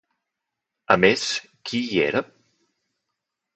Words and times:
A 0.95 0.97
més, 1.03 1.27
qui 1.71 1.83
hi 1.91 2.01
era? 2.07 2.25